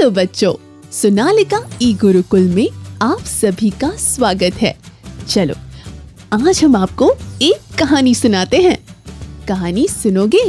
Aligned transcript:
Hello 0.00 0.10
बच्चों 0.10 0.52
सोनालिका 0.92 1.58
ई 1.82 1.92
गुरुकुल 1.94 2.40
में 2.40 2.68
आप 3.02 3.20
सभी 3.20 3.70
का 3.70 3.90
स्वागत 3.96 4.54
है। 4.54 4.72
चलो 5.28 5.54
आज 6.32 6.62
हम 6.64 6.76
आपको 6.76 7.10
एक 7.42 7.76
कहानी 7.78 8.14
सुनाते 8.14 8.56
हैं। 8.56 8.76
कहानी 9.48 9.86
सुनोगे? 9.88 10.44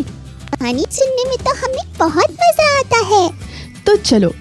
कहानी 0.52 0.86
सुनने 0.92 1.28
में 1.30 1.38
तो 1.38 1.56
हमें 1.56 1.94
बहुत 2.00 2.32
मज़ा 2.32 2.70
आता 2.80 3.06
है। 3.08 3.30
तो 3.86 3.96
चलो 3.96 4.34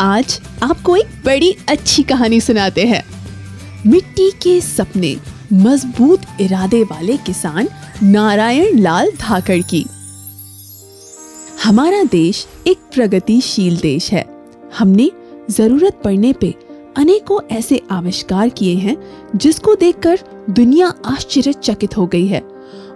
आज 0.00 0.40
आपको 0.62 0.96
एक 0.96 1.22
बड़ी 1.24 1.56
अच्छी 1.68 2.02
कहानी 2.02 2.40
सुनाते 2.40 2.86
हैं। 2.86 3.02
मिट्टी 3.86 4.30
के 4.42 4.60
सपने 4.60 5.16
मज़बूत 5.52 6.40
इरादे 6.40 6.82
वाले 6.82 7.16
किसान 7.16 7.68
नारायण 8.02 8.78
लाल 8.78 9.12
धाकड़ 9.20 9.62
की। 9.62 9.86
हमारा 11.64 12.04
देश 12.12 12.46
एक 12.66 12.78
प्रगतिशील 12.94 13.76
देश 13.76 14.12
है। 14.12 14.35
हमने 14.78 15.10
ज़रूरत 15.50 16.00
पड़ने 16.04 16.32
पे 16.32 16.54
अनेकों 16.96 17.38
ऐसे 17.50 17.80
आविष्कार 17.90 18.48
किए 18.48 18.74
हैं 18.74 18.96
जिसको 19.36 19.74
देखकर 19.74 20.18
दुनिया 20.50 20.92
आश्चर्यचकित 21.06 21.96
हो 21.96 22.06
गई 22.06 22.26
है। 22.26 22.42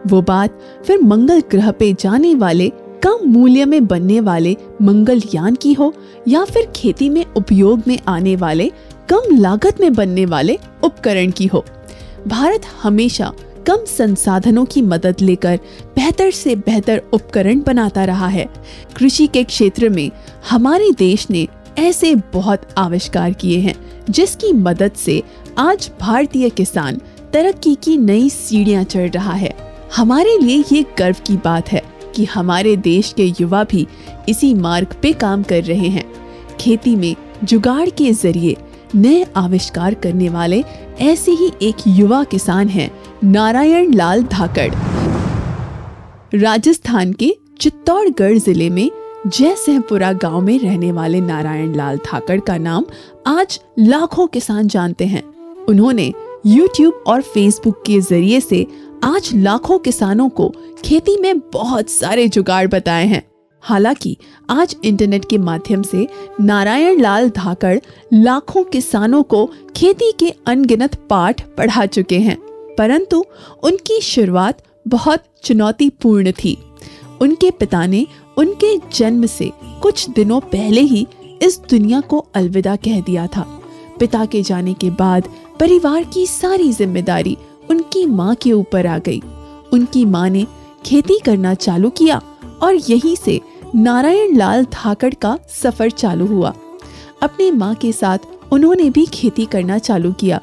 वो 0.06 0.20
बात 0.23 0.59
फिर 0.87 1.02
मंगल 1.02 1.43
ग्रह 1.51 1.70
पे 1.70 1.93
जाने 1.93 2.34
वाले, 2.34 2.69
कम 3.05 3.19
मूल्य 3.27 3.65
में 3.65 3.87
बनने 3.87 4.20
वाले 4.20 4.56
मंगल 4.83 5.23
यान 5.34 5.55
की 5.55 5.73
हो 5.73 5.93
या 6.29 6.45
फिर 6.45 6.66
खेती 6.77 7.09
में 7.09 7.24
उपयोग 7.37 7.82
में 7.88 7.98
आने 8.09 8.34
वाले, 8.37 8.71
कम 9.09 9.37
लागत 9.37 9.80
में 9.80 9.93
बनने 9.93 10.24
वाले 10.27 10.59
उपकरण 10.84 11.30
की 11.30 11.46
हो। 11.46 11.65
भारत 12.29 12.62
हमेशा 12.82 13.32
कम 13.66 13.84
संसाधनों 13.87 14.65
की 14.65 14.82
मदद 14.82 15.16
लेकर 15.21 15.59
बेहतर 15.96 16.30
से 16.30 16.55
बेहतर 16.57 17.02
उपकरण 17.12 17.60
बनाता 17.60 18.05
रहा 18.05 18.29
है। 18.29 18.48
कृषि 18.96 19.27
के 19.27 19.43
क्षेत्र 19.45 19.88
में 19.88 20.10
हमारे 20.51 20.91
देश 20.98 21.27
ने 21.30 21.46
ऐसे 21.80 22.15
बहुत 22.34 22.62
आविष्कार 22.79 23.33
किए 23.33 23.59
हैं, 23.61 23.75
जिसकी 24.11 24.52
मदद 24.52 24.93
से 24.93 25.23
आज 25.59 25.91
भारतीय 26.01 26.49
किसान 26.51 27.01
तरक्की 27.32 27.74
की 27.74 27.96
नई 27.99 28.29
सीढ़ियाँ 28.30 28.85
चढ़ 28.85 29.10
रहा 29.10 29.32
है। 29.32 29.54
हमारे 29.96 30.37
लिए 30.38 30.65
ये 30.73 30.85
गर्व 30.99 31.16
की 31.27 31.37
बात 31.37 31.73
है 31.73 31.82
कि 32.15 32.24
हमारे 32.24 32.77
देश 32.77 33.13
के 33.13 33.27
युवा 33.41 33.65
भी 33.65 33.87
इसी 34.29 34.54
मार्ग 34.54 34.95
पे 35.02 35.13
काम 35.13 35.43
कर 35.43 35.63
रहे 35.65 35.88
हैं। 35.88 36.04
खेती 36.60 36.96
में 36.96 37.15
जुगाड़ 37.45 37.88
के 37.88 38.13
ज़रिए 38.13 38.57
नए 38.95 39.24
आविष्कार 39.37 39.95
करने 39.95 40.29
वाले 40.29 40.63
ऐसे 41.01 41.32
ही 41.32 41.52
एक 41.63 41.76
युवा 41.87 42.23
किसान 42.24 42.69
हैं 42.69 42.91
नारायण 43.24 43.95
लाल 43.95 44.23
धाकड़। 44.23 44.73
राजस्थान 46.35 47.13
के 47.13 47.37
चित्तौड़गढ़ 47.60 48.38
ज़िले 48.38 48.71
में 48.71 48.91
जयसिंहपुरा 49.26 50.13
गाँव 50.13 50.40
में 50.40 50.59
रहने 50.59 50.90
वाले 50.93 51.21
नारायण 51.21 51.74
लाल 51.74 51.96
धाकड़ 51.96 52.40
का 52.40 52.57
नाम 52.59 52.85
आज 53.26 53.60
लाखों 53.79 54.26
किसान 54.26 54.68
जानते 54.68 55.07
हैं। 55.07 55.23
उन्होंने 55.65 56.13
YouTube 56.46 56.93
और 57.07 57.23
Facebook 57.37 57.74
के 57.87 58.01
ज़रिए 58.01 58.41
से 58.41 58.66
आज 59.04 59.30
लाखों 59.35 59.79
किसानों 59.79 60.29
को 60.29 60.48
खेती 60.85 61.16
में 61.16 61.38
बहुत 61.38 61.91
सारे 61.91 62.29
जुगाड़ 62.29 62.66
बताए 62.68 63.07
हैं। 63.07 63.23
हालाँकि 63.63 64.16
आज 64.50 64.76
इंटरनेट 64.84 65.25
के 65.25 65.38
माध्यम 65.38 65.82
से 65.82 66.06
नारायण 66.41 67.00
लाल 67.00 67.31
धाकड़ 67.31 67.78
लाखों 68.12 68.65
किसानों 68.65 69.22
को 69.22 69.44
खेती 69.76 70.12
के 70.12 70.32
अनगिनत 70.47 70.94
पाठ 71.10 71.43
पढ़ा 71.59 71.87
चुके 71.87 72.19
हैं, 72.19 72.38
परंतु 72.78 73.25
उनकी 73.62 74.00
शुरुआत 74.00 74.62
बहुत 74.88 75.25
चुनौतीपूर्ण 75.44 76.32
थी। 76.32 76.59
उनके 77.21 77.50
पिता 77.50 77.87
ने 77.87 78.06
उनके 78.41 78.77
जन्म 78.94 79.27
से 79.27 79.50
कुछ 79.83 80.09
दिनों 80.10 80.41
पहले 80.41 80.81
ही 80.81 81.06
इस 81.43 81.59
दुनिया 81.71 82.00
को 82.00 82.19
अलविदा 82.34 82.77
कह 82.77 83.00
दिया 83.00 83.27
था। 83.27 83.47
पिता 83.99 84.25
के 84.25 84.43
जाने 84.43 84.75
के 84.75 84.91
बाद 84.91 85.28
परिवार 85.60 86.05
की 86.05 86.27
सारी 86.27 86.71
ज़िम्मेदारी 86.72 87.37
उनकी 87.71 88.05
माँ 88.06 88.34
के 88.34 88.53
ऊपर 88.53 88.87
आ 88.87 88.98
गई। 88.98 89.20
उनकी 89.72 90.04
माँ 90.04 90.28
ने 90.31 90.47
खेती 90.87 91.19
करना 91.19 91.54
चालू 91.54 91.91
किया 91.91 92.20
और 92.62 92.75
यहीं 92.88 93.14
से 93.16 93.41
नारायण 93.75 94.37
लाल 94.37 94.64
धाकड़ 94.64 95.12
का 95.14 95.38
सफ़र 95.62 95.91
चालू 95.91 96.26
हुआ। 96.26 96.54
अपने 97.22 97.50
माँ 97.50 97.75
के 97.75 97.93
साथ 97.93 98.19
उन्होंने 98.53 98.88
भी 98.91 99.04
खेती 99.06 99.44
करना 99.47 99.78
चालू 99.78 100.12
किया। 100.12 100.41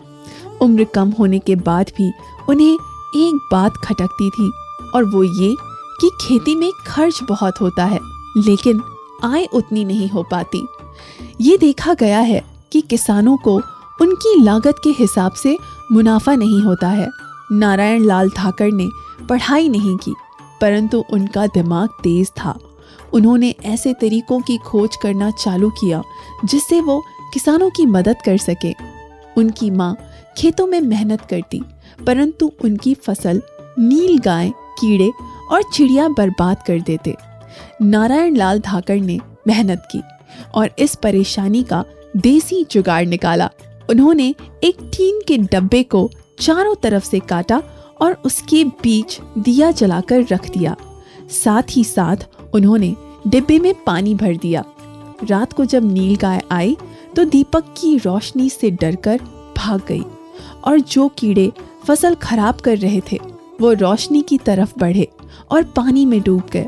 उम्र 0.61 0.83
कम 0.93 1.09
होने 1.09 1.39
के 1.39 1.55
बाद 1.55 1.91
भी 1.97 2.11
उन्हें 2.49 2.73
एक 2.73 3.47
बात 3.51 3.77
खटकती 3.83 4.29
थी 4.29 4.51
और 4.95 5.05
वो 5.05 5.23
ये 5.23 5.55
कि 6.01 6.09
खेती 6.21 6.55
में 6.55 6.71
खर्च 6.87 7.19
बहुत 7.23 7.61
होता 7.61 7.85
है, 7.85 7.99
लेकिन 8.37 8.81
आय 9.23 9.47
उतनी 9.53 9.85
नहीं 9.85 10.09
हो 10.09 10.23
पाती। 10.23 10.65
ये 11.41 11.57
देखा 11.57 11.93
गया 11.93 12.19
है 12.19 12.43
कि 12.71 12.81
किसानों 12.81 13.37
को 13.37 13.55
उनकी 14.01 14.39
लागत 14.41 14.75
के 14.83 14.89
हिसाब 14.89 15.33
से 15.33 15.57
मुनाफा 15.91 16.35
नहीं 16.35 16.61
होता 16.61 16.87
है। 16.89 17.07
नारायण 17.51 18.05
लाल 18.05 18.29
ठाकर 18.29 18.71
ने 18.71 18.87
पढ़ाई 19.29 19.69
नहीं 19.69 19.95
की, 19.97 20.13
परंतु 20.61 21.03
उनका 21.13 21.45
दिमाग 21.47 21.89
तेज 22.03 22.31
था। 22.37 22.57
उन्होंने 23.13 23.53
ऐसे 23.65 23.93
तरीकों 23.93 24.39
की 24.41 24.57
खोज 24.57 24.95
करना 24.95 25.29
चालू 25.33 25.69
किया, 25.71 26.01
जिससे 26.45 26.79
वो 26.81 27.01
किसानों 27.33 27.69
की 27.69 27.85
मदद 27.85 28.21
कर 28.25 28.37
सके। 28.39 28.73
उनकी 29.37 29.69
माँ 29.71 29.95
खेतों 30.37 30.67
में 30.67 30.79
मेहनत 30.81 31.21
करती, 31.29 31.61
परंतु 32.05 32.51
उनकी 32.63 32.93
फ़सल 32.95 33.41
नील 33.79 34.17
गाय, 34.19 34.49
कीड़े 34.79 35.11
और 35.51 35.63
चिड़िया 35.73 36.07
बर्बाद 36.09 36.63
कर 36.67 36.79
देते। 36.79 37.15
नारायण 37.81 38.35
लाल 38.35 38.59
धाकड़ 38.59 38.99
ने 38.99 39.19
मेहनत 39.47 39.87
की 39.91 40.01
और 40.55 40.69
इस 40.79 40.95
परेशानी 40.95 41.63
का 41.63 41.83
देसी 42.17 42.65
जुगाड़ 42.71 43.05
निकाला। 43.05 43.49
उन्होंने 43.89 44.33
एक 44.63 44.77
टीन 44.93 45.21
के 45.27 45.37
डब्बे 45.37 45.83
को 45.83 46.09
चारों 46.39 46.75
तरफ़ 46.75 47.05
से 47.05 47.19
काटा 47.19 47.61
और 48.01 48.13
उसके 48.25 48.63
बीच 48.83 49.19
दिया 49.37 49.71
जलाकर 49.71 50.25
रख 50.31 50.49
दिया। 50.49 50.75
साथ 51.43 51.63
ही 51.71 51.83
साथ 51.83 52.27
उन्होंने 52.53 52.95
डिब्बे 53.27 53.59
में 53.59 53.73
पानी 53.83 54.15
भर 54.15 54.35
दिया। 54.35 54.63
रात 55.23 55.53
को 55.53 55.65
जब 55.65 55.91
नील 55.93 56.15
गाय 56.15 56.41
आई 56.51 56.77
तो 57.15 57.23
दीपक 57.25 57.73
की 57.77 57.97
रोशनी 57.97 58.49
से 58.49 58.71
डरकर 58.71 59.19
भाग 59.57 59.81
गई 59.87 60.03
और 60.63 60.79
जो 60.79 61.07
कीड़े 61.09 61.51
फ़सल 61.87 62.15
खराब 62.15 62.55
कर 62.55 62.77
रहे 62.77 63.01
थे, 63.11 63.19
वो 63.61 63.71
रोशनी 63.73 64.21
की 64.21 64.37
तरफ़ 64.37 64.73
बढ़े। 64.79 65.07
और 65.51 65.63
पानी 65.75 66.05
में 66.05 66.21
डूब 66.21 66.43
गए। 66.53 66.67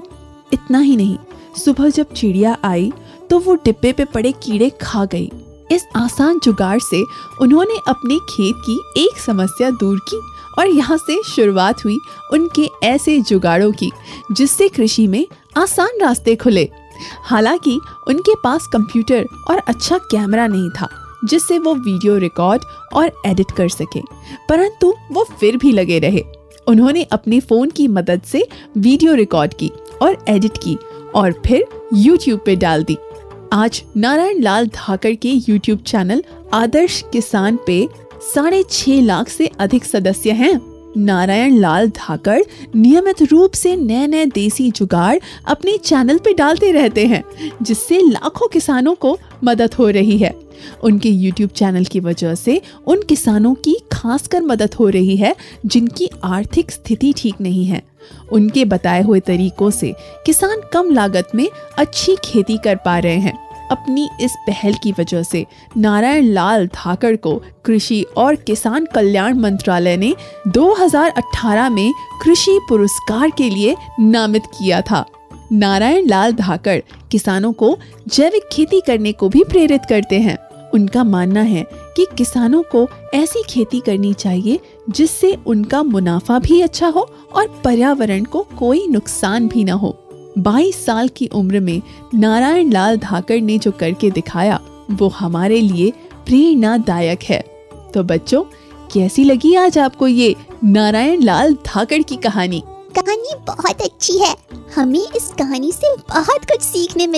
इतना 0.53 0.79
ही 0.79 0.95
नहीं, 0.95 1.17
सुबह 1.57 1.89
जब 1.89 2.13
चिड़िया 2.13 2.57
आई 2.63 2.91
तो 3.29 3.39
वो 3.39 3.53
डिब्बे 3.55 3.91
पे 3.93 4.05
पड़े 4.05 4.31
कीड़े 4.43 4.69
खा 4.81 5.03
गई। 5.05 5.31
इस 5.71 5.85
आसान 5.95 6.39
जुगाड़ 6.43 6.79
से 6.79 7.03
उन्होंने 7.41 7.77
अपने 7.87 8.17
खेत 8.29 8.55
की 8.65 8.79
एक 8.97 9.17
समस्या 9.17 9.69
दूर 9.71 9.99
की 10.09 10.21
और 10.59 10.67
यहाँ 10.67 10.97
से 10.97 11.21
शुरुआत 11.25 11.83
हुई 11.85 11.97
उनके 12.33 12.69
ऐसे 12.83 13.19
जुगाड़ों 13.19 13.71
की, 13.71 13.91
जिससे 14.31 14.67
कृषि 14.69 15.07
में 15.07 15.25
आसान 15.57 15.99
रास्ते 16.01 16.35
खुले। 16.35 16.69
हालाँकि 17.23 17.79
उनके 18.07 18.35
पास 18.35 18.67
कंप्यूटर 18.67 19.27
और 19.49 19.57
अच्छा 19.57 19.97
कैमरा 20.11 20.47
नहीं 20.47 20.69
था, 20.69 20.89
जिससे 21.25 21.59
वो 21.59 21.73
वीडियो 21.75 22.17
रिकॉर्ड 22.17 22.61
और 22.93 23.11
एडिट 23.25 23.51
कर 23.51 23.69
सके, 23.69 24.01
परंतु 24.49 24.93
वो 25.11 25.23
फिर 25.39 25.57
भी 25.57 25.71
लगे 25.71 25.99
रहे। 25.99 26.23
उन्होंने 26.69 27.03
अपने 27.03 27.39
फ़ोन 27.39 27.69
की 27.69 27.87
मदद 27.87 28.21
से 28.21 28.47
वीडियो 28.77 29.13
रिकॉर्ड 29.13 29.53
की 29.53 29.71
और 30.01 30.17
एडिट 30.29 30.57
की 30.57 30.77
और 31.15 31.31
फिर 31.45 31.65
YouTube 31.95 32.39
पे 32.45 32.55
डाल 32.55 32.83
दी। 32.83 32.97
आज 33.53 33.81
नारायण 33.97 34.41
लाल 34.41 34.67
धाकड़ 34.67 35.13
के 35.15 35.33
YouTube 35.33 35.83
चैनल 35.83 36.23
आदर्श 36.53 37.03
किसान 37.11 37.59
पे 37.67 37.87
साढ़े 38.33 38.63
छह 38.69 39.01
लाख 39.01 39.29
से 39.29 39.49
अधिक 39.59 39.85
सदस्य 39.85 40.31
हैं। 40.31 40.59
नारायण 40.97 41.57
लाल 41.57 41.89
धाकड़ 41.89 42.41
नियमित 42.75 43.21
रूप 43.21 43.53
से 43.53 43.75
नए 43.75 44.07
नए 44.07 44.25
देसी 44.25 44.69
जुगाड़ 44.71 45.17
अपने 45.45 45.77
चैनल 45.77 46.17
पे 46.17 46.33
डालते 46.33 46.71
रहते 46.71 47.05
हैं, 47.05 47.23
जिससे 47.61 48.01
लाखों 48.01 48.47
किसानों 48.47 48.95
को 48.95 49.17
मदद 49.43 49.73
हो 49.73 49.89
रही 49.89 50.17
है। 50.17 50.33
उनके 50.83 51.09
YouTube 51.09 51.53
चैनल 51.53 51.85
की 51.85 51.99
वजह 51.99 52.35
से 52.35 52.61
उन 52.87 53.01
किसानों 53.01 53.53
की 53.53 53.77
खासकर 53.91 54.41
मदद 54.41 54.73
हो 54.73 54.89
रही 54.89 55.17
है, 55.17 55.35
जिनकी 55.65 56.09
आर्थिक 56.23 56.71
स्थिति 56.71 57.13
ठीक 57.17 57.35
नहीं 57.41 57.65
है। 57.65 57.83
उनके 58.31 58.65
बताए 58.65 59.01
हुए 59.01 59.19
तरीकों 59.19 59.69
से 59.69 59.93
किसान 60.25 60.61
कम 60.73 60.91
लागत 60.91 61.29
में 61.35 61.49
अच्छी 61.77 62.15
खेती 62.23 62.57
कर 62.57 62.75
पा 62.75 62.99
रहे 62.99 63.17
हैं। 63.17 63.49
अपनी 63.71 64.09
इस 64.21 64.31
पहल 64.31 64.73
की 64.83 64.91
वजह 64.91 65.23
से 65.23 65.45
नारायण 65.77 66.23
लाल 66.23 66.67
धाकड़ 66.67 67.15
को 67.15 67.43
कृषि 67.65 68.05
और 68.17 68.35
किसान 68.35 68.85
कल्याण 68.85 69.37
मंत्रालय 69.37 69.97
ने 69.97 70.15
2018 70.47 71.69
में 71.69 71.93
कृषि 72.23 72.59
पुरस्कार 72.69 73.29
के 73.37 73.49
लिए 73.49 73.75
नामित 73.99 74.41
किया 74.45 74.81
था। 74.81 75.05
नारायण 75.51 76.07
लाल 76.07 76.33
धाकड़ 76.33 76.81
किसानों 77.11 77.53
को 77.53 77.77
जैविक 78.07 78.43
खेती 78.51 78.81
करने 78.87 79.11
को 79.11 79.29
भी 79.29 79.43
प्रेरित 79.43 79.81
करते 79.89 80.19
हैं। 80.19 80.37
उनका 80.73 81.03
मानना 81.03 81.41
है 81.41 81.67
कि 81.95 82.07
किसानों 82.17 82.63
को 82.63 82.87
ऐसी 83.13 83.43
खेती 83.49 83.79
करनी 83.79 84.13
चाहिए 84.13 84.59
जिससे 84.89 85.37
उनका 85.47 85.83
मुनाफा 85.83 86.39
भी 86.39 86.61
अच्छा 86.61 86.87
हो 86.87 87.09
और 87.35 87.61
पर्यावरण 87.63 88.23
को 88.23 88.47
कोई 88.59 88.87
नुकसान 88.87 89.47
भी 89.47 89.63
ना 89.63 89.73
हो। 89.73 89.97
22 90.37 90.85
साल 90.85 91.07
की 91.07 91.27
उम्र 91.27 91.59
में 91.59 91.81
नारायण 92.15 92.71
लाल 92.71 92.97
धाकड़ 92.97 93.41
ने 93.41 93.57
जो 93.57 93.71
करके 93.71 94.11
दिखाया, 94.11 94.59
वो 94.91 95.07
हमारे 95.07 95.61
लिए 95.61 95.91
प्रेरणादायक 96.25 97.19
है। 97.23 97.43
तो 97.93 98.03
बच्चों, 98.03 98.43
कैसी 98.93 99.23
लगी 99.23 99.55
आज 99.55 99.77
आपको 99.77 100.07
ये 100.07 100.35
नारायण 100.63 101.23
लाल 101.23 101.53
धाकड़ 101.53 102.01
की 102.01 102.15
कहानी? 102.15 102.63
कहानी 102.95 103.35
बहुत 103.47 103.81
अच्छी 103.81 104.17
है। 104.17 104.35
हमें 104.75 105.07
इस 105.15 105.33
कहानी 105.39 105.71
से 105.71 105.95
बहुत 105.95 106.45
कुछ 106.45 106.61
सीखने 106.61 107.07
मिला। 107.07 107.17